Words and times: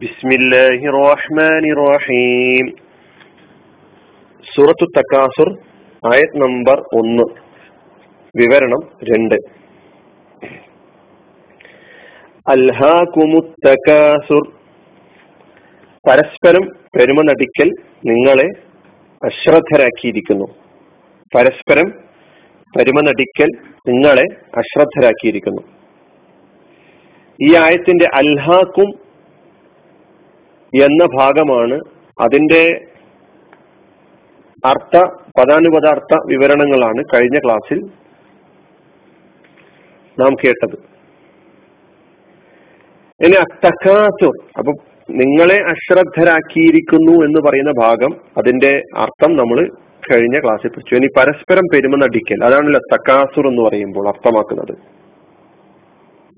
ബിസ്മില്ലാഹി 0.00 0.86
റഹ്മാനി 0.86 1.70
റഹീം 1.70 2.72
സൂറത്തു 4.56 4.84
തക്കാസുർ 4.84 5.58
ആയത് 6.12 6.36
നമ്പർ 6.36 6.80
ഒന്ന്. 6.80 7.22
വിവരണം 8.36 8.88
രണ്ട്. 9.02 9.34
അൽഹാകുമുത്തക്കാസുർ 12.48 14.52
പരസ്പരം 16.08 16.68
പെരുമ 16.98 17.22
നടിക്കൽ 17.22 17.70
നിങ്ങളെ 18.06 18.48
അശ്രദ്ധരാക്കിയിരിക്കുന്നു. 19.26 20.44
പരസ്പരം 21.34 21.92
പെരുമ 22.78 23.00
നടിക്കൽ 23.00 23.48
നിങ്ങളെ 23.88 24.24
അശ്രദ്ധരാക്കിയിരിക്കുന്നു. 24.56 25.62
ഈ 27.42 27.56
ആയത്തിന്റെ 27.56 28.06
അൽഹാക്കും 28.14 28.99
എന്ന 30.74 31.06
ഭാഗമാണ് 31.18 31.80
അതിന്റെ 32.20 32.86
അർത്ഥ 34.64 34.98
പദാനുപദാർത്ഥ 35.38 36.14
വിവരണങ്ങളാണ് 36.26 37.04
കഴിഞ്ഞ 37.14 37.38
ക്ലാസ്സിൽ 37.38 37.80
നാം 40.20 40.34
കേട്ടത്. 40.44 40.76
ഇനി 43.24 43.36
അത്തക്കാസുർ 43.36 44.32
അപ്പൊ 44.58 44.72
നിങ്ങളെ 45.10 45.56
അശ്രദ്ധരാക്കിയിരിക്കുന്നു 45.60 47.24
എന്ന് 47.24 47.40
പറയുന്ന 47.40 47.72
ഭാഗം 47.78 48.20
അതിന്റെ 48.38 48.82
അർത്ഥം 48.96 49.36
നമ്മൾ 49.36 49.70
കഴിഞ്ഞ 50.12 50.40
ക്ലാസ്സിൽ 50.40 50.68
പഠിച്ചു. 50.68 50.94
ഇനി 50.94 51.06
പരസ്പരം 51.18 51.62
പെരുമ 51.74 52.04
അതാണല്ലോ 52.44 52.80
തക്കാസുർ 52.94 53.46
എന്ന് 53.46 53.62
പറയുമ്പോൾ 53.62 54.08
അർത്ഥമാക്കുന്നത്. 54.08 54.74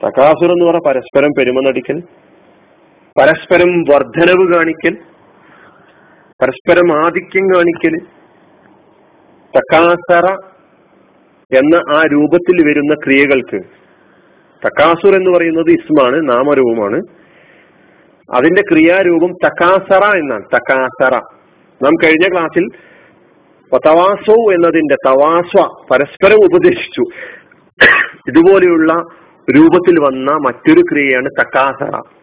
തക്കാസുർ 0.06 0.52
എന്ന് 0.52 0.64
പറഞ്ഞാൽ 0.64 0.92
പരസ്പരം 0.92 1.28
പെരുമ 1.38 1.68
നടിക്കൽ 1.68 2.02
പരസ്പരം 3.20 3.80
വർധനവ് 3.80 4.54
കാണിക്കൽ 4.54 4.94
പരസ്പരം 6.42 7.04
ആധിക്യം 7.04 7.54
കാണിക്കൽ 7.54 7.98
തക്കാസറ 9.56 10.26
എന്ന 11.58 11.96
ആ 11.96 12.02
രൂപത്തിൽ 12.12 12.68
വരുന്ന 12.68 12.94
ക്രിയകൾക്ക്. 12.94 13.56
തക്കാസുർ 14.66 15.14
എന്ന് 15.14 15.30
പറയുന്നത് 15.38 15.70
ഇസ്മാണ് 15.70 16.16
നാമരൂപമാണ്. 16.28 17.02
അതിന്റെ 18.36 18.62
ക്രിയാരൂപം 18.62 19.32
തക്കാസറ 19.44 20.16
എന്നാണ് 20.16 20.44
തക്കാസറ. 20.44 21.14
നാം 21.82 21.94
കഴിഞ്ഞ 22.04 22.32
ക്ലാസ്സിൽ 22.32 22.68
തവാസോ 23.86 24.52
എന്നതിന്റെ 24.52 24.96
തവാസ 25.06 25.68
പരസ്പരം 25.90 26.44
ഉപദേശിച്ചു. 26.44 27.04
ഇതുപോലെയുള്ള 28.28 28.92
രൂപത്തിൽ 29.56 30.00
വന്ന 30.00 30.30
മറ്റൊരു 30.32 30.80
ക്രിയയാണ് 30.80 31.28
തക്കാസറ. 31.40 32.21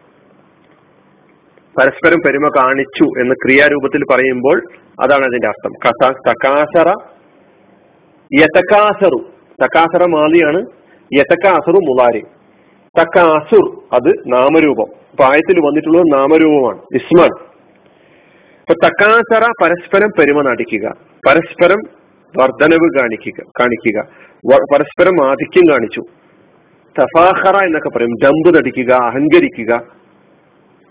പരസ്പരം 1.78 2.18
പെരുമ 2.26 2.50
കാണിച്ചു 2.56 3.04
എന്ന് 3.20 3.34
ക്രിയാരൂപത്തിൽ 3.34 4.04
പറയുമ്പോൾ 4.04 4.62
അതാണ് 5.00 5.24
അതിന്റെ 5.24 5.48
അർത്ഥം. 5.48 5.72
തക്കാസറ 6.28 6.88
യതക്കാസറു 8.40 9.18
തക്കാസറ 9.64 10.06
മാതിയാണ് 10.06 10.66
യതക്കാസറു 11.14 11.78
മുളാരി 11.78 12.22
തക്കാസുർ 13.00 13.64
അത് 13.92 14.10
നാമരൂപം. 14.26 14.86
പ്രായത്തിൽ 15.18 15.58
വന്നിട്ടുള്ളത് 15.58 16.04
നാമരൂപമാണ് 16.12 16.80
ഇസ്മാൻ. 16.94 17.30
ഇപ്പൊ 18.60 18.74
തക്കാസറ 18.86 19.44
പരസ്പരം 19.62 20.08
പെരുമ 20.18 20.42
നടിക്കുക 20.50 20.88
പരസ്പരം 21.28 21.80
വർധനവ് 22.38 22.88
കാണിക്കുക 22.98 23.44
കാണിക്കുക 23.60 23.98
പരസ്പരം 24.74 25.30
ആധിക്യം 25.30 25.70
കാണിച്ചു. 25.70 26.02
തഫാഹറ 27.00 27.64
എന്നൊക്കെ 27.64 27.88
പറയും 27.88 28.14
ഡമ്പ് 28.24 28.58
നടിക്കുക 28.58 28.92
അഹങ്കരിക്കുക 28.92 29.99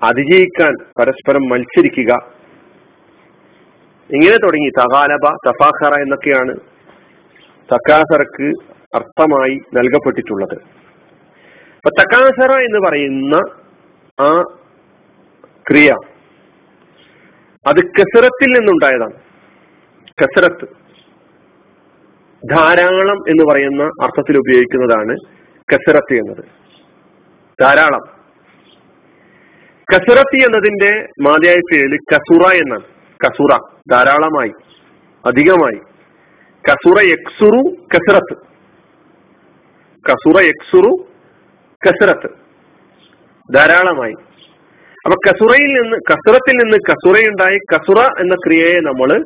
അതിജയിക്കാൻ 0.04 0.74
പരസ്പരം 1.00 1.50
മത്സരിക്കുക. 1.50 2.14
ഇങ്ങനെ 4.12 4.38
തുടങ്ങി. 4.38 4.70
തകാലബ 4.70 5.38
തഫാഖറ 5.48 6.02
എന്നൊക്കെയാണ് 6.02 6.60
തക്കാസറക്ക് 7.74 8.54
അർത്ഥമായി 8.96 9.60
നൽകപ്പെട്ടിട്ടുള്ളത്. 9.74 10.56
അപ്പൊ 11.76 11.90
തക്കാസറ 11.90 12.52
എന്ന് 12.52 12.90
പറയുന്ന 12.90 13.36
ആ 14.22 14.44
ക്രിയ 15.70 15.96
അത് 17.68 17.78
കസറത്തിൽ 17.78 18.48
നിന്നുണ്ടായതാണ്. 18.48 19.14
കസറത്ത് 20.24 20.66
ധാരാളം 22.54 23.30
എന്ന് 23.30 23.44
പറയുന്ന 23.52 23.84
അർത്ഥത്തിൽ 23.84 24.38
ഉപയോഗിക്കുന്നതാണ് 24.38 25.18
കസറത്ത് 25.74 26.14
എന്നത്. 26.14 26.44
ധാരാളം. 27.62 28.19
കസുറത്തി 29.94 30.46
എന്നതിന്റെ 30.46 31.10
മാതിയായ 31.22 31.56
പേര് 31.56 31.98
കസുറ 32.14 32.52
എന്നാണ്. 32.54 32.84
കസുറ 33.26 33.58
ധാരാളമായി 33.92 34.52
അധികമായി. 35.26 35.80
കസുറ 36.72 37.00
എക്സുറു 37.00 37.76
കസറത്ത്. 37.96 38.38
കസുറ 40.12 40.42
എക്സുറു 40.42 41.06
കസറത്ത്. 41.88 42.30
ധാരാളമായി. 43.54 44.14
അപ്പൊ 45.06 45.32
കസുറയിൽ 45.32 45.68
നിന്ന് 45.68 45.98
കസുറത്തിൽ 46.12 46.54
നിന്ന് 46.54 46.78
കസുറയുണ്ടായി 46.92 47.58
കസുറ 47.58 48.00
എന്ന 48.20 48.36
ക്രിയയെ 48.36 48.80
നമ്മൾ 48.80 49.26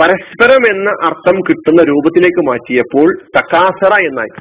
പരസ്പരം 0.00 0.76
എന്ന 0.76 0.90
അർത്ഥം 1.04 1.40
കിട്ടുന്ന 1.40 1.82
രൂപത്തിലേക്ക് 1.82 2.46
മാറ്റിയപ്പോൾ 2.46 3.18
തക്കാസറ 3.38 4.00
എന്നായി. 4.00 4.40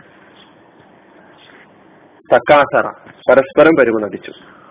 തക്കാസറ. 2.36 2.88
പരസ്പരം 3.30 3.72
പരിമണടിച്ചു 3.80 4.63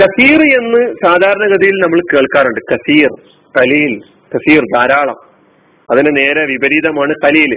കസീർ 0.00 0.40
എന്ന് 0.58 0.80
സാധാരണഗതിയിൽ 1.04 1.76
നമ്മൾ 1.84 2.00
കേൾക്കാറുണ്ട്. 2.00 2.60
കസീർ 2.72 3.10
കലീൽ 3.58 3.92
കസീർ 4.34 4.62
ധാരാളം. 4.74 5.18
അതിന് 5.88 6.10
നേരെ 6.16 6.42
വിപരീതമാണ് 6.46 7.14
കലീൽ 7.24 7.52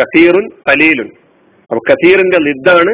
കസീറുൻ 0.00 0.46
കലീലുൻ 0.68 1.08
അപ്പൊ 1.62 1.80
കസീറിന്റെ 1.90 2.38
ലിദ്ദാണ് 2.38 2.92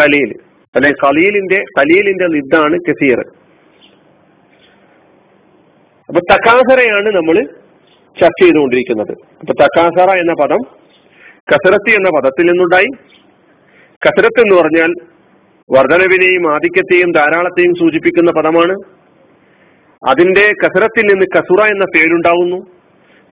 കലീൽ 0.00 0.30
അല്ലെ 0.76 0.90
കലീലിന്റെ 1.04 1.58
കലീലിന്റെ 1.78 2.26
ലിദ്ദാണ് 2.26 2.76
കസീർ. 2.88 3.20
അപ്പൊ 6.08 6.20
തക്കാസറയാണ് 6.34 7.10
നമ്മൾ 7.16 7.36
ചർച്ച 8.20 8.42
ചെയ്തുകൊണ്ടിരിക്കുന്നത്. 8.42 9.12
അപ്പൊ 9.40 9.52
തക്കാസറ 9.64 10.10
എന്ന 10.18 10.32
പദം 10.42 10.60
കസരത്ത് 11.52 11.90
എന്ന 11.90 12.08
പദത്തിൽ 12.16 12.46
നിന്നുണ്ടായി. 12.46 12.90
കസരത്ത് 14.06 14.40
എന്ന് 14.40 14.56
പറഞ്ഞാൽ 14.62 14.90
വർധനവിനെയും 15.72 16.44
ആധിക്യത്തെയും 16.54 17.12
ധാരാളത്തെയും 17.12 17.74
സൂചിപ്പിക്കുന്ന 17.74 18.30
പദമാണ്. 18.30 18.74
അതിന്റെ 20.08 20.46
കസറത്തിൽ 20.62 21.04
നിന്ന് 21.06 21.26
കസുറ 21.36 21.66
എന്ന 21.66 21.84
പേരുണ്ടാവുന്നു. 21.96 22.56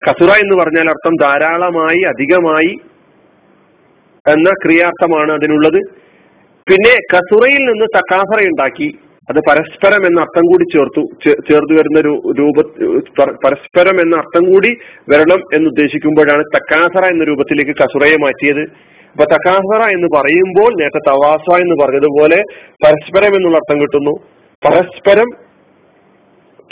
കസുറ 0.08 0.31
എന്ന് 0.34 0.56
പറഞ്ഞാൽ 0.64 0.90
അർത്ഥം 0.90 1.16
ധാരാളമായി 1.22 2.02
അധികമായി 2.08 2.74
എന്ന 4.34 4.50
ക്രിയാർത്ഥമാണ് 4.66 5.31
അതിനുള്ളത്. 5.31 5.80
പിന്നെ 6.70 6.96
കസുറയിൽ 7.14 7.62
നിന്ന് 7.72 7.86
തക്കാസറ 7.97 8.40
ഉണ്ടാക്കി. 8.46 8.90
അത് 9.30 9.40
പരസ്പരം 9.50 10.06
എന്ന 10.06 10.20
അർത്ഥം 10.22 10.46
കൂടി 10.52 10.66
ചേർത്തു 10.74 11.02
ചേർത്ത് 11.52 11.74
വരുന്ന 11.80 12.00
രൂപ 12.40 12.58
പരസ്പരം 13.46 13.96
എന്ന 14.02 14.16
അർത്ഥം 14.18 14.44
കൂടി 14.52 14.72
വരണം 15.09 15.40
എന്ന് 15.53 15.70
ഉദ്ദേശിക്കുമ്പോഴാണ് 15.70 16.44
തക്കാസറ 16.56 17.06
എന്ന 17.12 17.24
രൂപത്തിലേക്ക് 17.24 17.76
കസുറയെ 17.81 18.18
മാറ്റിയത്. 18.26 18.64
അപ്പൊ 19.19 19.89
എന്ന് 19.91 20.07
പറയുമ്പോൾ 20.16 20.79
നേരത്തെ 20.79 21.09
തവാസ 21.09 21.61
എന്ന് 21.61 21.85
പറഞ്ഞതുപോലെ 21.85 22.44
പരസ്പരം 22.85 23.35
എന്നുള്ള 23.35 23.57
അർത്ഥം 23.57 23.81
കിട്ടുന്നു. 23.81 24.11
പരസ്പരം 24.66 25.25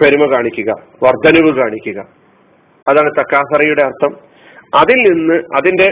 പെരുമ 0.02 0.34
കാണിക്കുക 0.34 0.74
വർധനവ് 1.04 1.56
കാണിക്കുക. 1.56 2.00
അതാണ് 2.88 3.12
തക്കാസറയുടെ 3.12 3.84
അർത്ഥം. 3.84 4.18
അതിൽ 4.76 4.96
നിന്ന് 4.96 5.34
അതിന്റെ 5.34 5.88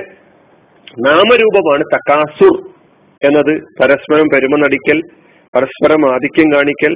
നാമരൂപമാണ് 1.00 1.84
തക്കാസുർ 1.84 2.70
എന്നത്. 3.24 3.62
പരസ്പരം 3.84 4.28
പെരുമ 4.34 4.56
നടിക്കൽ 4.58 5.02
പരസ്പരം 5.56 6.14
ആധിക്യം 6.14 6.54
കാണിക്കൽ 6.54 6.96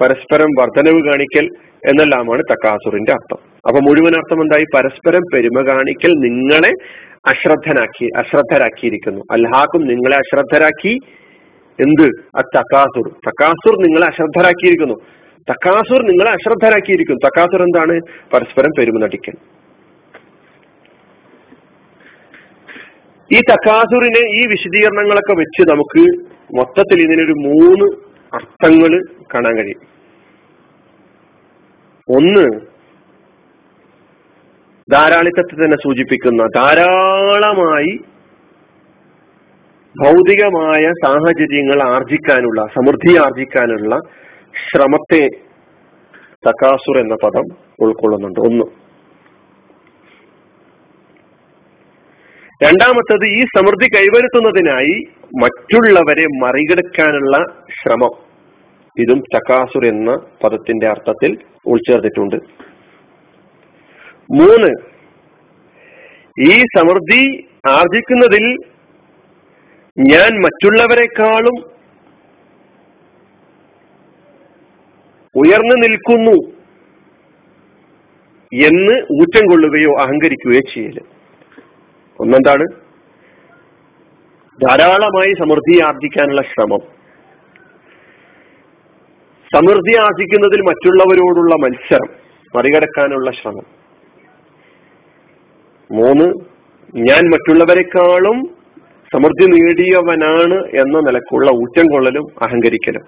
പരസ്പരം 0.00 0.46
വർധനവ് 0.60 1.00
കാണിക്കൽ 1.08 1.44
എന്നെല്ലാമാണ് 1.88 2.42
തക്കാസുറിന്റെ 2.42 3.12
അർത്ഥം. 3.12 3.38
അപ്പൊ 3.68 3.80
മുഴുവൻ 3.80 4.16
അർത്ഥം 4.16 4.42
എന്തായി? 4.42 4.64
പരസ്പരം 4.74 5.20
പെരുമ 5.34 5.68
കാണിക്കൽ 5.68 6.08
നിങ്ങളെ 6.08 6.72
അശ്രദ്ധനാക്കി 7.26 8.10
അശ്രദ്ധരാക്കിയിരിക്കുന്നു. 8.16 9.24
അൽഹാക്കും 9.30 9.86
നിങ്ങളെ 9.86 10.16
അശ്രദ്ധരാക്കി. 10.16 10.98
എന്ത്? 11.80 12.08
തക്കാസുർ 12.38 13.08
തക്കാസുർ 13.08 13.82
നിങ്ങളെ 13.82 14.06
അശ്രദ്ധരാക്കിയിരിക്കുന്നു. 14.06 14.94
തക്കാസുർ 15.50 16.02
നിങ്ങളെ 16.02 16.30
അശ്രദ്ധരാക്കിയിരിക്കുന്നു. 16.30 17.20
തക്കാസുർ 17.26 17.62
എന്താണ്? 17.62 18.00
പരസ്പരം 18.32 18.70
പെരുമ 18.78 18.98
നടിക്കൽ. 18.98 19.32
ഈ 23.32 23.40
തക്കാസുറിനെ 23.50 24.42
ഈ 24.42 24.46
വിശദീകരണങ്ങളൊക്കെ 24.46 25.32
വെച്ച് 25.32 25.70
നമുക്ക് 25.70 26.24
മൊത്തത്തിൽ 26.58 27.02
ഇതിനൊരു 27.02 27.32
മൂന്ന് 27.32 27.96
അർത്ഥങ്ങൾ 28.34 29.04
കാണാൻ 29.34 29.56
കഴിയും. 29.56 29.92
ഒന്ന് 32.08 32.71
ധാരാളിത്തത്തെ 34.92 35.64
തന്നെ 35.64 35.76
സൂചിപ്പിക്കുന്ന 35.76 36.46
ധാരാളമായി 36.56 37.98
ഭൗതികമായ 40.04 40.92
സാഹചര്യങ്ങൾ 41.04 41.82
ആർജിക്കാനുള്ള 41.82 42.66
സമൃദ്ധി 42.66 43.18
ആർജിക്കാനുള്ള 43.18 43.98
ശ്രമത്തെ 44.70 45.28
തക്കാസുർ 46.48 46.98
എന്ന 46.98 47.14
പദം 47.14 47.42
ഉൾക്കൊള്ളുന്നുണ്ട്. 47.80 48.40
ഒന്ന്. 48.40 48.64
രണ്ടാമത്തത് 52.64 53.24
ഈ 53.24 53.40
സമൃദ്ധി 53.40 53.86
കൈവരുത്തുന്നതിനായി 53.86 55.02
മറ്റുള്ളവരെ 55.42 56.26
മറികടക്കാനുള്ള 56.42 57.44
ശ്രമം. 57.82 58.32
ഇതും 58.98 59.20
ചക്കാസുർ 59.20 59.86
എന്ന 59.86 60.16
പദത്തിന്റെ 60.44 60.88
അർത്ഥത്തിൽ 60.88 61.38
ഉൾച്ചേർത്തിട്ടുണ്ട് 61.66 62.71
മൂന്ന്. 64.32 64.68
ഈ 66.40 66.60
സമൃദ്ധി 66.60 67.48
ആർജിക്കുന്നതിൽ 67.68 68.56
ഞാൻ 69.98 70.42
മറ്റുള്ളവരെക്കാളും 70.42 71.70
ഉയർന്നു 75.36 75.88
നിൽക്കുന്നു 75.88 76.52
എന്ന് 78.66 79.20
ഊറ്റം 79.20 79.50
കൊള്ളുകയോ 79.50 80.00
അഹങ്കരിക്കുകയോ 80.00 80.60
ചെയ്യൽ. 80.74 81.00
ഒന്നെന്താണ്? 82.20 82.64
ധാരാളമായി 84.62 85.32
സമൃദ്ധി 85.32 85.82
ആർജിക്കാനുള്ള 85.82 86.42
ശ്രമം. 86.42 86.80
സമൃദ്ധി 89.54 89.98
ആർജിക്കുന്നതിൽ 89.98 90.60
മറ്റുള്ളവരോടുള്ള 90.60 91.54
മത്സരം 91.54 92.14
മറികടക്കാനുള്ള 92.56 93.30
ശ്രമം. 93.30 93.81
മൂന്ന് 95.98 96.26
ഞാൻ 97.08 97.22
മറ്റുള്ളവരെക്കാളും 97.32 98.38
സമൃദ്ധി 99.12 99.46
നേടിയവനാണ് 99.52 100.58
എന്ന 100.82 100.96
നിലക്കുള്ള 101.06 101.48
ഊറ്റം 101.62 101.86
കൊള്ളലും 101.92 102.26
അഹങ്കരിക്കലും. 102.44 103.04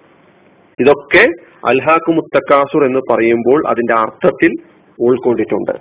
ഇതൊക്കെ 0.78 1.24
അൽഹാഖു 1.70 2.12
മുത്തക്കാസുർ 2.12 2.82
എന്ന് 2.88 3.02
പറയുമ്പോൾ 3.10 3.58
അതിന്റെ 3.72 3.94
അർത്ഥത്തിൽ 3.94 4.52
ഉൾക്കൊണ്ടിട്ടുണ്ട്. 4.98 5.74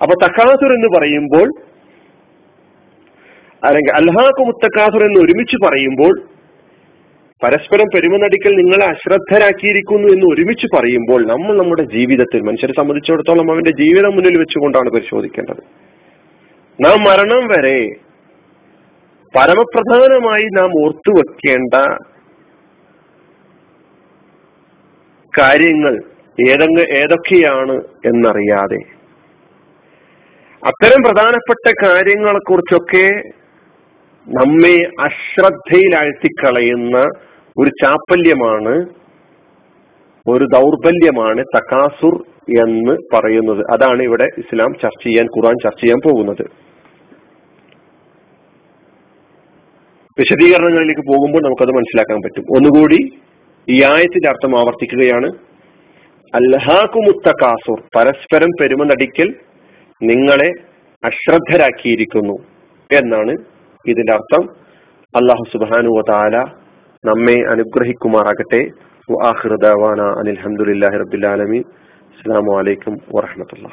അപ്പൊ 0.00 0.14
തക്കാസുർ 0.26 0.70
എന്ന് 0.76 0.88
പറയുമ്പോൾ 0.96 1.48
അല്ലെങ്കിൽ 3.62 3.92
അൽഹാഖു 4.00 4.42
മുത്തക്കാസുർ 4.48 5.02
എന്ന് 5.08 5.20
ഒരുമിച്ച് 5.24 5.56
പറയുമ്പോൾ 5.66 6.14
പരസ്പരം 7.42 7.88
പെരുമനടിക്കൽ 7.94 8.52
നിങ്ങളെ 8.56 8.84
അശ്രദ്ധരാക്കിയിരിക്കുന്നു 8.86 10.08
എന്ന് 10.08 10.26
ഒരുമിച്ച് 10.34 10.66
പറയുമ്പോൾ 10.76 11.26
നമ്മൾ 11.26 11.56
നമ്മുടെ 11.56 11.82
ജീവിതത്തിൽ 11.82 12.40
മനുഷ്യരെ 12.40 12.72
സംബന്ധിച്ചിടത്തോളം 12.72 13.50
അവന്റെ 13.52 13.70
ജീവിതം 13.70 14.14
മുന്നിൽ 14.16 14.38
വെച്ചുകൊണ്ടാണ് 14.38 14.90
പരിശോധിക്കേണ്ടത്. 14.90 15.62
നാം 16.78 16.98
മരണം 17.04 17.44
വരെ 17.46 17.78
പരമപ്രധാനമായി 19.34 20.46
നാം 20.58 20.70
ഓർത്തുവെക്കേണ്ട 20.84 21.74
കാര്യങ്ങൾ 25.38 25.94
ഏതങ്ങ് 26.50 26.84
ഏതൊക്കെയാണ് 27.00 27.76
എന്നറിയാതെ 28.06 28.80
അത്തരം 30.62 31.02
പ്രധാനപ്പെട്ട 31.02 31.66
കാര്യങ്ങളെ 31.84 32.38
കുറിച്ചൊക്കെ 32.38 33.06
നമ്മെ 34.26 34.76
അശ്രദ്ധയിലാഴ്ത്തിക്കളയുന്ന 35.00 36.96
ഒരു 37.58 37.70
ചാപ്പല്യമാണ് 37.84 38.86
ഒരു 40.28 40.44
ദൗർബല്യമാണ് 40.44 41.44
തക്കാസുർ 41.56 42.14
എന്ന് 42.60 42.96
പറയുന്നത്. 43.14 43.66
അതാണ് 43.72 44.02
ഇവിടെ 44.02 44.28
ഇസ്ലാം 44.38 44.74
ചർച്ച 44.82 45.04
ചെയ്യാൻ 45.04 45.26
ഖുറാൻ 45.26 45.54
ചർച്ച 45.64 45.80
ചെയ്യാൻ 45.80 45.98
പോകുന്നത്. 45.98 46.50
വിശദീകരണങ്ങളിലേക്ക് 50.18 51.00
പോകുമ്പോൾ 51.00 51.42
നമുക്കത് 51.42 51.68
മനസ്സിലാക്കാൻ 51.68 52.18
പറ്റും. 52.22 52.44
ഒന്നുകൂടി 52.56 53.18
ഈ 53.68 53.82
ആയത്തിന്റെ 53.82 54.28
അർത്ഥം 54.28 54.58
ആവർത്തിക്കുകയാണ്. 54.58 55.26
അൽഹാക്കുമുത്തക്കാസുർ 56.34 57.80
പരസ്പരം 57.96 58.48
പെരുമ 58.60 58.84
നടിക്കൽ 58.84 59.34
നിങ്ങളെ 60.02 60.52
അശ്രദ്ധരാക്കിയിരിക്കുന്നു 61.04 62.34
എന്നാണ് 62.92 63.30
ഇതിന്റെ 63.88 64.12
അർത്ഥം. 64.12 64.48
അള്ളാഹു 65.16 65.44
സുബാനു 65.52 66.02
താല 66.08 66.61
നമ്മെ 67.04 67.34
അനുഗ്രഹിക്കുമാറാകട്ടെ. 67.52 68.60
അനിൽ 70.20 70.36
അലഹമുല്ലാഹി 70.42 70.98
റബുലാലമീൻ 70.98 71.64
അസ്സാം 72.12 72.48
വലൈക്കും 72.56 72.94
വാഹമത്തല്ല 73.14 73.66